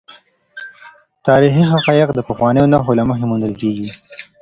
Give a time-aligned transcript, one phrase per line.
[1.27, 3.87] تاریخي حقایق د پخوانیو نښو له مخې موندل کیږي.